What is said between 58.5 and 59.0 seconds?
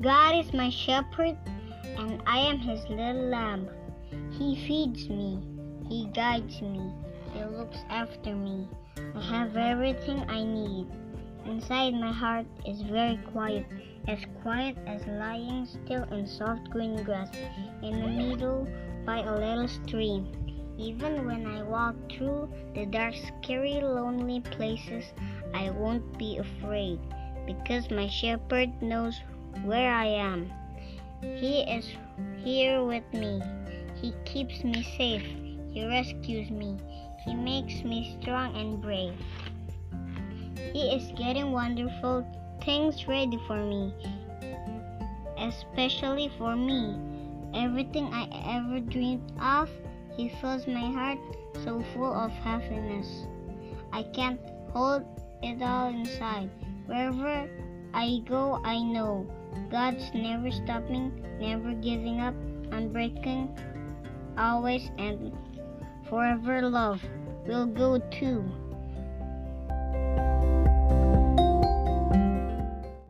I